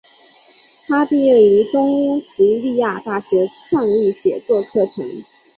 [0.87, 5.05] 她毕业于东英吉利亚大学创意写作课程。